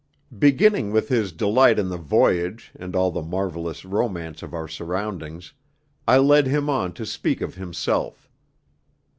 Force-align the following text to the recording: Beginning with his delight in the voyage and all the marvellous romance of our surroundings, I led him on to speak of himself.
Beginning 0.39 0.91
with 0.91 1.09
his 1.09 1.31
delight 1.31 1.77
in 1.77 1.89
the 1.89 1.97
voyage 1.97 2.71
and 2.75 2.95
all 2.95 3.11
the 3.11 3.21
marvellous 3.21 3.85
romance 3.85 4.41
of 4.41 4.51
our 4.51 4.67
surroundings, 4.67 5.53
I 6.07 6.17
led 6.17 6.47
him 6.47 6.71
on 6.71 6.93
to 6.93 7.05
speak 7.05 7.39
of 7.39 7.53
himself. 7.53 8.27